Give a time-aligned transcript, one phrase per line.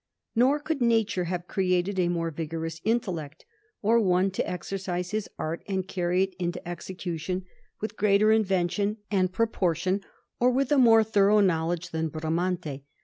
[0.33, 3.45] Nor could nature have created a more vigorous intellect,
[3.83, 7.45] or one to exercise his art and carry it into execution
[7.81, 10.01] with greater invention and proportion,
[10.39, 12.81] or with a more thorough knowledge, than Bramante.